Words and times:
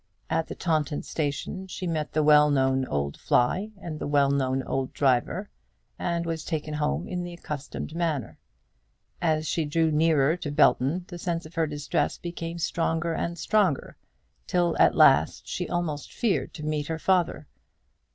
At 0.31 0.47
the 0.47 0.55
Taunton 0.55 1.03
station 1.03 1.67
she 1.67 1.85
met 1.85 2.13
the 2.13 2.23
well 2.23 2.49
known 2.49 2.87
old 2.87 3.17
fly 3.19 3.69
and 3.77 3.99
the 3.99 4.07
well 4.07 4.31
known 4.31 4.63
old 4.63 4.93
driver, 4.93 5.51
and 5.99 6.25
was 6.25 6.43
taken 6.43 6.73
home 6.73 7.07
in 7.07 7.21
the 7.23 7.33
accustomed 7.35 7.93
manner. 7.93 8.39
As 9.21 9.47
she 9.47 9.63
drew 9.63 9.91
nearer 9.91 10.35
to 10.37 10.49
Belton 10.49 11.05
the 11.09 11.19
sense 11.19 11.45
of 11.45 11.53
her 11.53 11.67
distress 11.67 12.17
became 12.17 12.57
stronger 12.57 13.13
and 13.13 13.37
stronger, 13.37 13.95
till 14.47 14.75
at 14.79 14.95
last 14.95 15.47
she 15.47 15.69
almost 15.69 16.11
feared 16.11 16.51
to 16.55 16.63
meet 16.65 16.87
her 16.87 16.97
father. 16.97 17.45